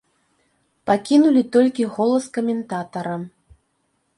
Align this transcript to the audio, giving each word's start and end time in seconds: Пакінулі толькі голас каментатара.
Пакінулі 0.91 1.43
толькі 1.57 1.85
голас 1.99 2.25
каментатара. 2.39 3.15